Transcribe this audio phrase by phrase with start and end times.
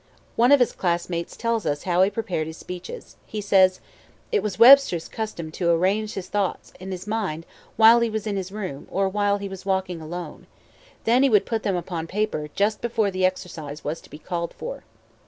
[0.35, 3.17] One of his classmates tells us how he prepared his speeches.
[3.27, 3.79] He says:
[4.31, 8.35] "It was Webster's custom to arrange his thoughts in his mind while he was in
[8.35, 10.47] his room, or while he was walking alone.
[11.03, 14.55] Then he would put them upon paper just before the exercise was to be called
[14.55, 14.83] for.